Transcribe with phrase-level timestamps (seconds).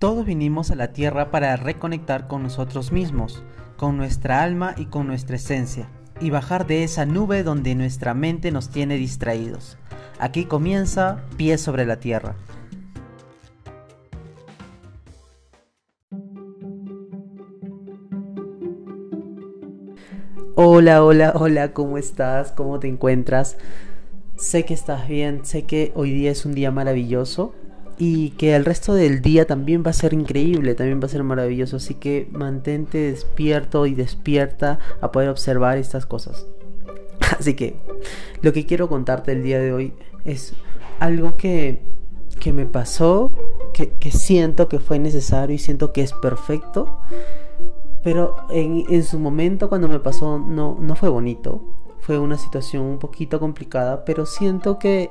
[0.00, 3.42] Todos vinimos a la Tierra para reconectar con nosotros mismos,
[3.76, 5.90] con nuestra alma y con nuestra esencia,
[6.22, 9.76] y bajar de esa nube donde nuestra mente nos tiene distraídos.
[10.18, 12.34] Aquí comienza Pie sobre la Tierra.
[20.54, 22.52] Hola, hola, hola, ¿cómo estás?
[22.52, 23.58] ¿Cómo te encuentras?
[24.36, 27.54] Sé que estás bien, sé que hoy día es un día maravilloso
[28.02, 31.22] y que el resto del día también va a ser increíble, también va a ser
[31.22, 36.46] maravilloso, así que mantente despierto y despierta a poder observar estas cosas.
[37.38, 37.76] Así que
[38.40, 39.92] lo que quiero contarte el día de hoy
[40.24, 40.54] es
[40.98, 41.82] algo que,
[42.40, 43.30] que me pasó,
[43.74, 47.02] que, que, siento que fue necesario y siento que es perfecto,
[48.02, 51.62] pero en, en su momento cuando me pasó no, no fue bonito,
[52.00, 55.10] fue una situación un poquito complicada, pero siento que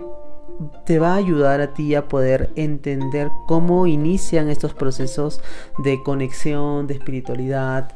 [0.86, 5.42] te va a ayudar a ti a poder entender cómo inician estos procesos
[5.84, 7.92] de conexión, de espiritualidad,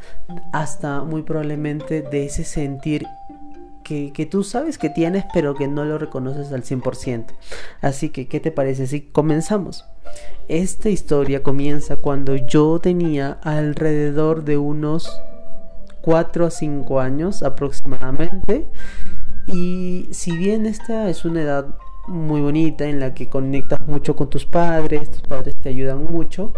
[0.51, 3.05] hasta muy probablemente de ese sentir
[3.83, 7.25] que, que, tú sabes que tienes pero que no lo reconoces al 100%.
[7.81, 9.85] Así que, ¿qué te parece si comenzamos?
[10.47, 15.11] Esta historia comienza cuando yo tenía alrededor de unos
[16.01, 18.67] 4 a 5 años aproximadamente.
[19.47, 21.75] Y si bien esta es una edad
[22.07, 26.53] muy bonita en la que conectas mucho con tus padres, tus padres te ayudan mucho.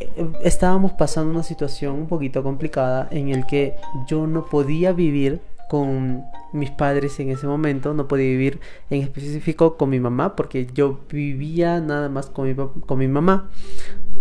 [0.00, 5.40] Eh, estábamos pasando una situación un poquito complicada en el que yo no podía vivir
[5.68, 10.66] con mis padres en ese momento, no podía vivir en específico con mi mamá porque
[10.74, 13.48] yo vivía nada más con mi, con mi mamá,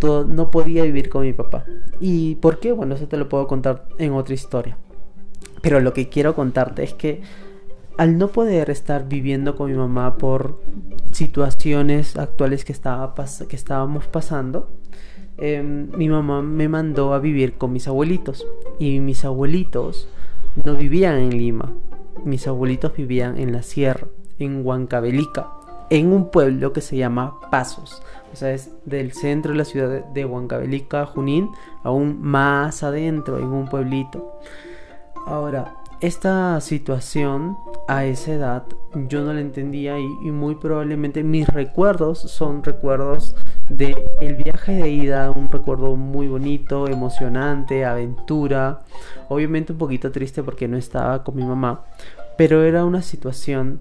[0.02, 1.66] no podía vivir con mi papá.
[2.00, 2.72] ¿Y por qué?
[2.72, 4.78] Bueno, eso te lo puedo contar en otra historia.
[5.62, 7.22] Pero lo que quiero contarte es que
[7.98, 10.60] al no poder estar viviendo con mi mamá por
[11.12, 13.14] situaciones actuales que, estaba
[13.48, 14.70] que estábamos pasando,
[15.38, 18.46] em, mi mamá me mandó a vivir con mis abuelitos.
[18.80, 20.08] Y mis abuelitos
[20.64, 21.74] no vivían en Lima.
[22.24, 24.08] Mis abuelitos vivían en la sierra,
[24.40, 25.50] en Huancavelica,
[25.90, 28.02] en un pueblo que se llama Pasos.
[28.34, 31.50] O sea, es del centro de la ciudad de Huancavelica, Junín,
[31.84, 34.40] aún más adentro, en un pueblito.
[35.26, 37.58] Ahora, esta situación
[37.88, 38.64] a esa edad
[39.08, 43.36] yo no la entendía y, muy probablemente mis recuerdos son recuerdos
[43.70, 48.82] de el viaje de ida, un recuerdo muy bonito, emocionante, aventura,
[49.30, 51.86] obviamente un poquito triste porque no estaba con mi mamá,
[52.38, 53.80] pero era una situación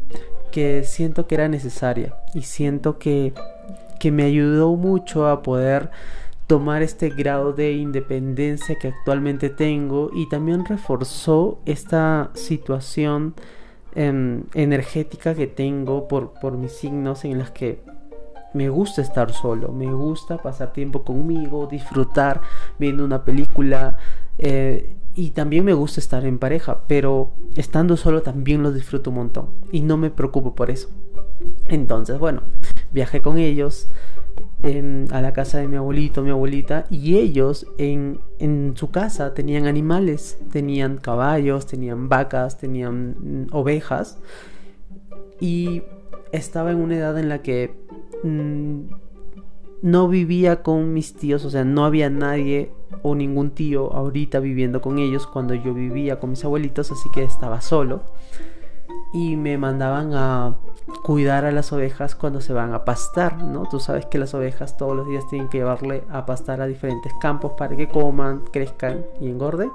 [0.53, 3.33] que siento que era necesaria y siento que,
[3.99, 5.91] que me ayudó mucho a poder
[6.51, 13.35] tomar este grado de independencia que actualmente tengo y también reforzó esta situación
[13.95, 17.85] em, energética que tengo por, por mis signos en las que
[18.53, 22.41] me gusta estar solo, me gusta pasar tiempo conmigo, disfrutar
[22.81, 23.97] viendo una película
[24.37, 29.17] eh, y también me gusta estar en pareja, pero estando solo también lo disfruto un
[29.17, 30.89] montón y no me preocupo por eso.
[31.69, 32.43] Entonces, bueno,
[32.93, 33.89] viajé con ellos,
[34.63, 39.67] a la casa de mi abuelito, mi abuelita, y ellos en, en, su casa tenían
[39.67, 44.19] animales, tenían caballos, tenían vacas, tenían mm, ovejas,
[45.41, 45.83] y
[46.33, 47.75] estaba en una edad en la que
[48.23, 48.81] mm,
[49.83, 52.71] no vivía con mis tíos, o sea, no había nadie
[53.03, 57.23] o ningún tío ahorita viviendo con ellos cuando yo vivía con mis abuelitos, así que
[57.23, 58.03] estaba solo
[59.13, 60.57] y me mandaban a
[61.03, 63.69] cuidar a las ovejas cuando se van a pastar, ¿no?
[63.69, 67.13] Tú sabes que las ovejas todos los días tienen que llevarle a pastar a diferentes
[67.21, 69.71] campos para que coman, crezcan y engorden.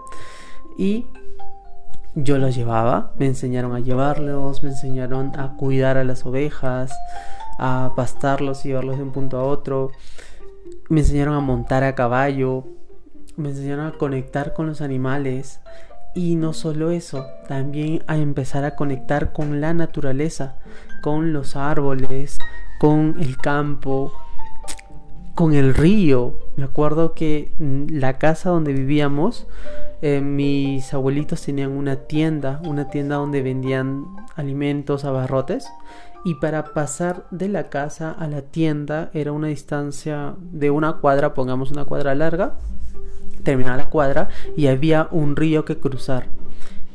[0.77, 1.07] Y
[2.15, 6.93] yo los llevaba, me enseñaron a llevarlos, me enseñaron a cuidar a las ovejas,
[7.59, 9.91] a pastarlos y llevarlos de un punto a otro.
[10.87, 12.63] Me enseñaron a montar a caballo,
[13.35, 15.59] me enseñaron a conectar con los animales
[16.15, 20.55] y no solo eso, también a empezar a conectar con la naturaleza,
[21.01, 22.39] con los árboles,
[22.79, 24.13] con el campo,
[25.35, 26.39] con el río.
[26.55, 29.45] Me acuerdo que la casa donde vivíamos,
[30.01, 35.67] eh, mis abuelitos tenían una tienda, una tienda donde vendían alimentos, abarrotes.
[36.23, 41.35] Y para pasar de la casa a la tienda era una distancia de una cuadra,
[41.35, 42.55] pongamos una cuadra larga,
[43.45, 44.27] terminaba la cuadra
[44.57, 46.27] y había un río que cruzar.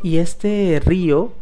[0.02, 1.32] Y este río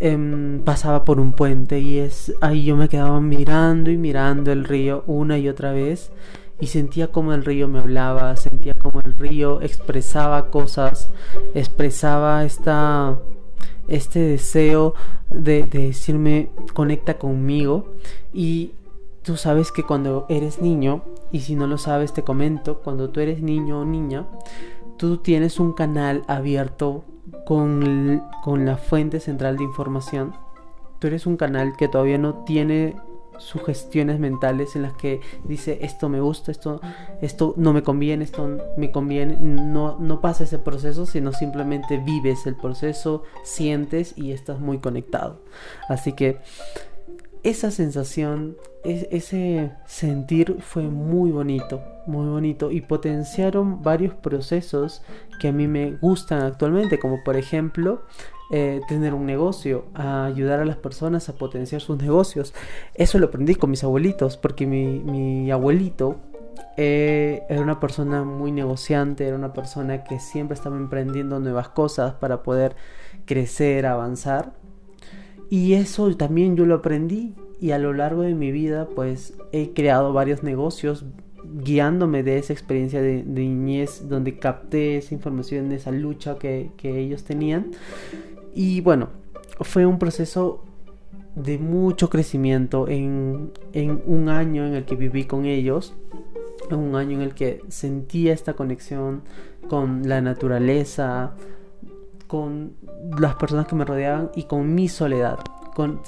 [0.00, 4.64] em, pasaba por un puente y es ahí yo me quedaba mirando y mirando el
[4.64, 6.10] río una y otra vez
[6.60, 11.10] y sentía como el río me hablaba, sentía como el río expresaba cosas,
[11.54, 13.18] expresaba esta
[13.86, 14.94] este deseo
[15.28, 17.92] de, de decirme conecta conmigo
[18.32, 18.72] y
[19.24, 23.20] tú sabes que cuando eres niño, y si no lo sabes te comento, cuando tú
[23.20, 24.26] eres niño o niña,
[24.98, 27.04] tú tienes un canal abierto
[27.46, 30.34] con, con la fuente central de información.
[30.98, 32.96] Tú eres un canal que todavía no tiene
[33.38, 36.80] sugestiones mentales en las que dice esto me gusta, esto,
[37.20, 42.46] esto no me conviene, esto me conviene, no, no pasa ese proceso, sino simplemente vives
[42.46, 45.40] el proceso, sientes y estás muy conectado.
[45.88, 46.38] Así que
[47.44, 55.02] esa sensación, ese sentir fue muy bonito, muy bonito y potenciaron varios procesos
[55.38, 58.02] que a mí me gustan actualmente, como por ejemplo
[58.50, 62.54] eh, tener un negocio, ayudar a las personas a potenciar sus negocios.
[62.94, 66.16] Eso lo aprendí con mis abuelitos, porque mi, abuelito
[66.78, 72.14] eh, era una persona muy negociante, era una persona que siempre estaba emprendiendo nuevas cosas
[72.14, 72.74] para poder
[73.26, 74.52] crecer, avanzar.
[75.50, 79.72] Y eso también yo lo aprendí y a lo largo de mi vida pues he
[79.72, 81.04] creado varios negocios
[81.62, 87.24] guiándome de esa experiencia de, niñez donde capté esa información, esa lucha que, que ellos
[87.24, 87.72] tenían.
[88.54, 89.10] Y bueno,
[89.60, 90.64] fue un proceso
[91.34, 93.52] de mucho crecimiento en,
[94.06, 95.94] un año en el que viví con ellos,
[96.70, 99.22] en un año en el que sentía esta conexión
[99.68, 101.34] con la naturaleza,
[102.34, 102.74] con
[103.16, 105.38] las personas que me rodeaban y con mi soledad,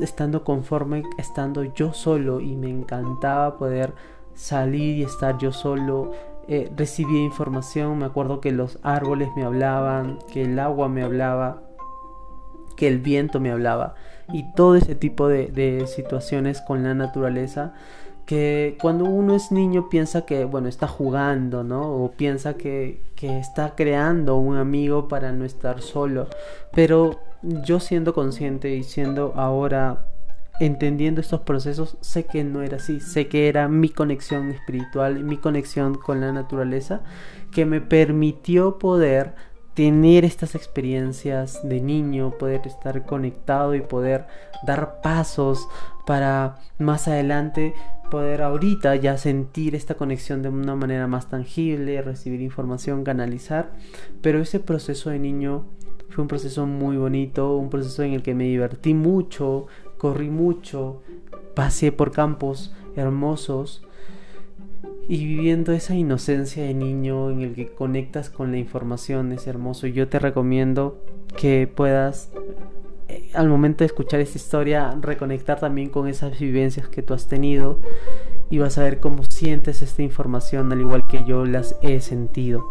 [0.01, 3.95] estando conforme, estando yo solo y me encantaba poder
[4.35, 6.11] salir y estar yo solo.
[6.49, 11.63] Eh, recibía información, me acuerdo que los árboles me hablaban, que el agua me hablaba,
[12.75, 13.95] que el viento me hablaba
[14.33, 17.73] y todo ese tipo de, situaciones con la naturaleza
[18.27, 22.05] que cuando uno es niño piensa que, bueno, está jugando, ¿no?
[22.05, 26.29] O piensa que, que, está creando un amigo para no estar solo.
[26.73, 30.07] Pero yo siendo consciente y siendo ahora
[30.59, 33.01] entendiendo estos procesos, sé que no era así.
[33.01, 37.03] Sé que era mi conexión espiritual, mi conexión con la naturaleza,
[37.53, 39.35] que me permitió poder
[39.77, 44.27] tener estas experiencias de niño, poder estar conectado y poder
[44.67, 45.69] dar pasos
[46.07, 47.75] para más adelante
[48.11, 53.73] poder ahorita ya sentir esta conexión de una manera más tangible, recibir información, canalizar,
[54.23, 55.67] pero ese proceso de niño
[56.09, 59.67] fue un proceso muy bonito, un proceso en el que me divertí mucho,
[59.99, 61.03] corrí mucho,
[61.55, 63.83] pasé por campos hermosos
[65.09, 69.87] y viviendo esa inocencia de niño en el que conectas con la información es hermoso.
[69.87, 71.01] Yo te recomiendo
[71.37, 72.31] que puedas
[73.09, 77.29] eh, al momento de escuchar esta historia reconectar también con esas vivencias que tú has
[77.29, 77.81] tenido
[78.51, 82.65] y vas a ver cómo sientes esta información al igual que yo las he sentido.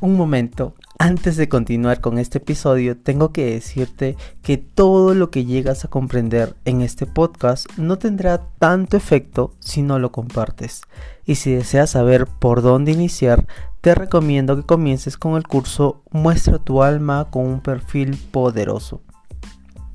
[0.00, 5.46] Un momento, antes de continuar con este episodio, tengo que decirte que todo lo que
[5.46, 10.82] llegas a comprender en este podcast no tendrá tanto efecto si no lo compartes.
[11.24, 13.46] Y si deseas saber por dónde iniciar,
[13.80, 19.00] te recomiendo que comiences con el curso Muestra tu alma con un perfil poderoso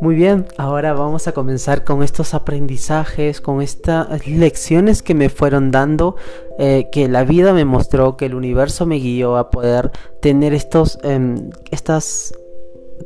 [0.00, 5.72] Muy bien, ahora vamos a comenzar con estos aprendizajes, con estas lecciones que me fueron
[5.72, 6.14] dando,
[6.56, 9.90] eh, que la vida me mostró, que el universo me guió a poder
[10.22, 12.32] tener estos, em, estas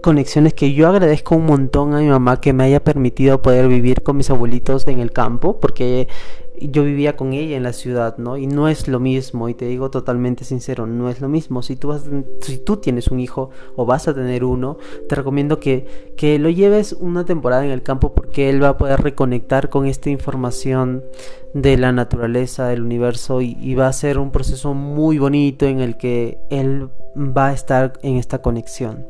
[0.00, 4.02] conexiones que yo agradezco un montón a mi mamá que me haya permitido poder vivir
[4.02, 6.08] con mis abuelitos en el campo, porque
[6.60, 8.36] yo vivía con ella en la ciudad, ¿no?
[8.36, 11.62] Y no es lo mismo, y te digo totalmente sincero, no es lo mismo.
[11.62, 12.04] Si tú, vas,
[12.40, 16.50] si tú tienes un hijo o vas a tener uno, te recomiendo que, que lo
[16.50, 21.02] lleves una temporada en el campo porque él va a poder reconectar con esta información
[21.54, 25.80] de la naturaleza, del universo, y, y va a ser un proceso muy bonito en
[25.80, 29.06] el que él va a estar en esta conexión.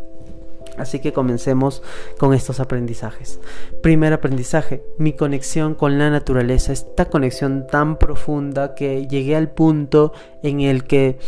[0.79, 1.83] Así que comencemos
[2.19, 3.41] con estos aprendizajes.
[3.83, 10.13] Primer aprendizaje, mi conexión con la naturaleza, esta conexión tan profunda que llegué al punto
[10.43, 11.19] en el que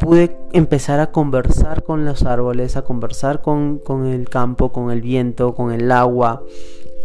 [0.00, 5.54] pude empezar a conversar con los árboles, a conversar con, el campo, con el viento,
[5.54, 6.42] con el agua,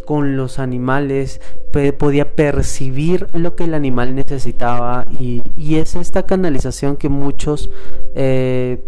[0.09, 1.39] con los animales,
[1.99, 5.43] podía percibir lo que el animal necesitaba y,
[5.75, 7.69] es esta canalización que muchos
[8.15, 8.81] eh,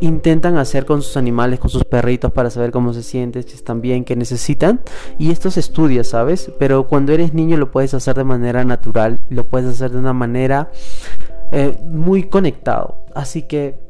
[0.00, 3.82] intentan hacer con sus animales, con sus perritos para saber cómo se sienten, si están
[3.82, 4.80] bien, qué necesitan.
[5.18, 6.50] Y esto se estudia, ¿sabes?
[6.58, 10.14] Pero cuando eres niño lo puedes hacer de manera natural, lo puedes hacer de una
[10.14, 10.70] manera
[11.52, 13.04] eh, muy conectado.
[13.14, 13.85] Así que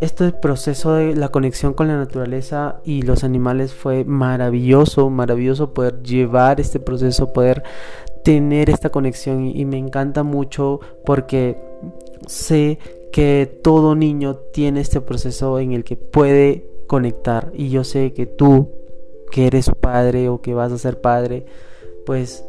[0.00, 6.02] este proceso de la conexión con la naturaleza y los animales fue maravilloso, maravilloso poder
[6.02, 7.62] llevar este proceso, poder
[8.24, 11.56] tener esta conexión y me encanta mucho porque
[12.26, 12.78] sé
[13.12, 18.26] que todo niño tiene este proceso en el que puede conectar y yo sé que
[18.26, 18.70] tú
[19.30, 21.46] que eres padre o que vas a ser padre
[22.04, 22.44] pues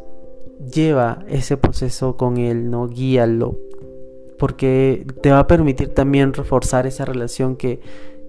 [0.72, 3.67] lleva ese proceso con él no guíalo
[4.38, 7.80] porque te va a permitir también reforzar esa relación que,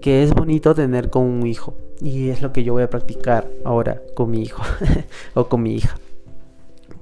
[0.01, 1.75] que es bonito tener con un hijo.
[2.01, 4.63] Y es lo que yo voy a practicar ahora con mi hijo
[5.33, 5.97] o con mi hija.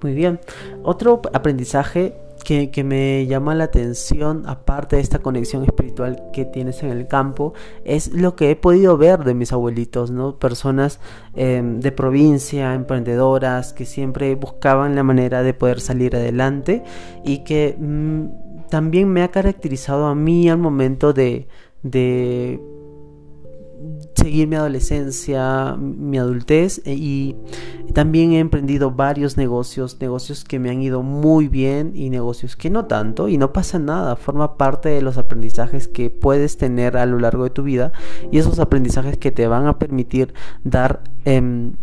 [0.01, 0.39] Muy bien.
[0.83, 2.13] Otro aprendizaje
[2.47, 7.53] que, me llama la atención, aparte de esta conexión espiritual que tienes en el campo,
[7.83, 10.39] es lo que he podido ver de mis abuelitos, ¿no?
[10.39, 11.01] Personas
[11.35, 16.83] em, de provincia, emprendedoras, que siempre buscaban la manera de poder salir adelante
[17.25, 21.47] y que mm, también me ha caracterizado a mí al momento de,
[21.83, 22.59] de
[24.15, 27.35] seguir mi adolescencia, mi adultez eh, y
[27.93, 32.69] también he emprendido varios negocios, negocios que me han ido muy bien y negocios que
[32.69, 37.05] no tanto y no pasa nada, forma parte de los aprendizajes que puedes tener a
[37.05, 37.91] lo largo de tu vida
[38.31, 40.33] y esos aprendizajes que te van a permitir
[40.63, 41.73] dar em,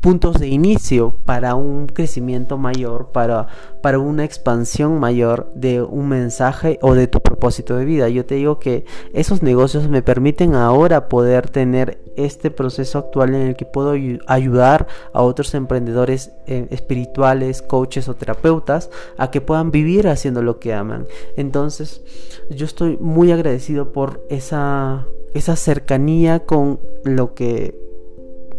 [0.00, 3.48] puntos de inicio para un crecimiento mayor, para,
[3.82, 8.08] para una expansión mayor de un mensaje o de tu propósito de vida.
[8.08, 13.42] Yo te digo que esos negocios me permiten ahora poder tener este proceso actual en
[13.42, 13.94] el que puedo
[14.26, 20.58] ayudar a otros emprendedores eh, espirituales, coaches o terapeutas a que puedan vivir haciendo lo
[20.58, 21.06] que aman.
[21.36, 22.02] Entonces,
[22.50, 27.89] yo estoy muy agradecido por esa, esa cercanía con lo que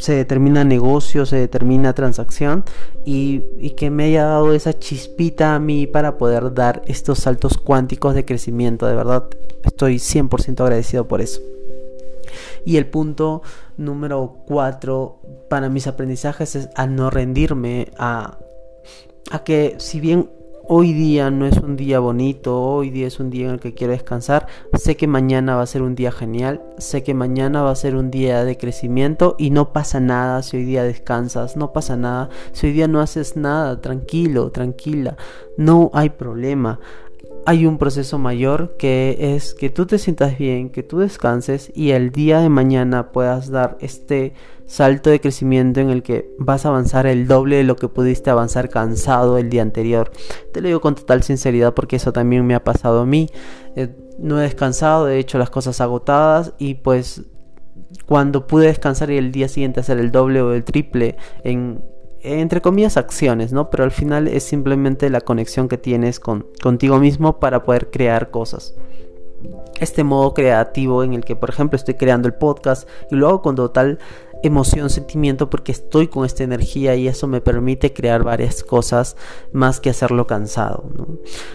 [0.02, 2.66] se determina negocio, se determina transacción
[3.06, 8.16] y, que me haya dado esa chispita a mí para poder dar estos saltos cuánticos
[8.16, 8.88] de crecimiento.
[8.88, 9.28] De verdad,
[9.64, 11.40] estoy 100% agradecido por eso.
[12.66, 13.44] Y el punto
[13.78, 18.40] número 4 para mis aprendizajes es a no rendirme, a,
[19.30, 20.32] a que si bien
[20.64, 23.74] hoy día no es un día bonito, hoy día es un día en el que
[23.74, 27.72] quiero descansar, sé que mañana va a ser un día genial, sé que mañana va
[27.72, 31.74] a ser un día de crecimiento y no pasa nada si hoy día descansas, no
[31.74, 32.30] pasa nada.
[32.52, 35.18] Si hoy día no haces nada, tranquilo, tranquila,
[35.58, 36.80] no hay problema
[37.46, 41.92] hay un proceso mayor que es que tú te sientas bien, que tú descanses y
[41.92, 44.34] el día de mañana puedas dar este
[44.68, 48.30] salto de crecimiento en el que vas a avanzar el doble de lo que pudiste
[48.30, 50.12] avanzar cansado el día anterior.
[50.54, 53.28] Te lo digo con total sinceridad porque eso también me ha pasado a mí.
[53.76, 57.24] Eh, no he descansado, he hecho las cosas agotadas y pues
[58.06, 61.84] cuando pude descansar y el día siguiente hacer el doble o el triple en
[62.24, 63.70] entre comillas acciones, ¿no?
[63.70, 68.30] Pero al final es simplemente la conexión que tienes con, contigo mismo para poder crear
[68.30, 68.76] cosas.
[69.80, 73.42] Este modo creativo en el que, por ejemplo, estoy creando el podcast y lo hago
[73.42, 73.98] con total
[74.44, 79.16] emoción, sentimiento porque estoy con esta energía y eso me permite crear varias cosas
[79.52, 80.84] más que hacerlo cansado.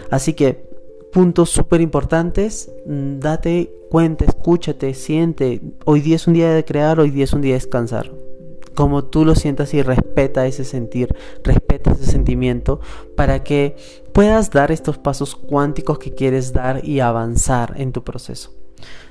[0.09, 0.67] Así que
[1.13, 5.61] puntos súper importantes, date cuenta, escúchate, siente.
[5.85, 8.11] Hoy día es un día de crear, hoy día es un día de descansar
[8.77, 12.79] como tú lo sientas y respeta ese sentir, respeta ese sentimiento
[13.15, 13.75] para que
[14.13, 18.53] puedas dar estos pasos cuánticos que quieres dar y avanzar en tu proceso.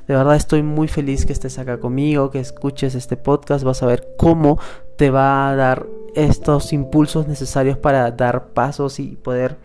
[0.07, 3.87] De verdad estoy muy feliz que estés acá conmigo, que escuches este podcast, vas a
[3.87, 4.61] ver cómo
[4.97, 9.59] te va a dar estos impulsos necesarios para dar pasos y poder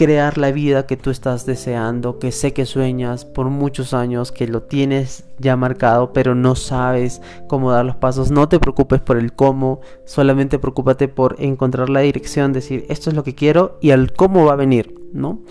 [0.00, 4.46] crear la vida que tú estás deseando, que sé que sueñas por muchos años, que
[4.46, 8.30] lo tienes ya marcado, pero no sabes cómo dar los pasos.
[8.30, 13.16] No te preocupes por el cómo, solamente preocúpate por encontrar la dirección, decir esto es
[13.16, 15.42] lo que quiero y el cómo va a venir, ¿no?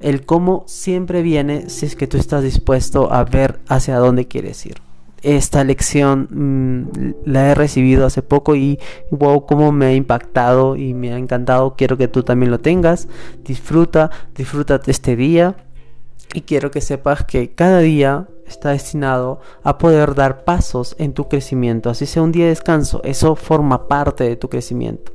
[0.00, 4.66] El cómo siempre viene si es que tú estás dispuesto a ver hacia dónde quieres
[4.66, 4.85] ir
[5.26, 8.78] esta lección mm, la he recibido hace poco y
[9.10, 11.74] wow, cómo me ha impactado y me ha encantado.
[11.76, 13.08] Quiero que tú también lo tengas.
[13.44, 15.56] Disfruta, disfruta este día.
[16.32, 21.28] Y quiero que sepas que cada día está destinado a poder dar pasos en tu
[21.28, 21.90] crecimiento.
[21.90, 25.12] Así sea un día de descanso, eso forma parte de tu crecimiento.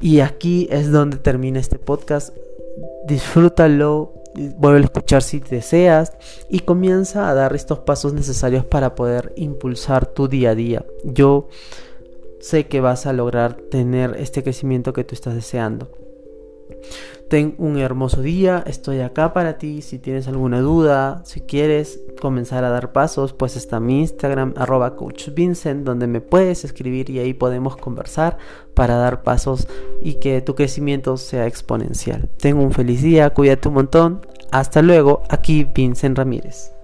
[0.00, 2.34] Y aquí es donde termina este podcast.
[3.06, 6.12] Disfrútalo, vuelve a escuchar si deseas
[6.48, 10.84] y comienza a dar estos pasos necesarios para poder impulsar tu día a día.
[11.04, 11.48] Yo
[12.40, 15.88] sé que vas a lograr tener este crecimiento que tú estás deseando.
[17.32, 19.80] Ten un hermoso día, estoy acá para ti.
[19.80, 24.96] Si tienes alguna duda, si quieres comenzar a dar pasos, pues está mi Instagram, arroba
[24.96, 28.36] coachvincent, donde me puedes escribir y ahí podemos conversar
[28.74, 29.66] para dar pasos
[30.02, 32.28] y que tu crecimiento sea exponencial.
[32.36, 34.26] Ten un feliz día, cuídate un montón.
[34.50, 36.74] Hasta luego, aquí Vincent Ramírez.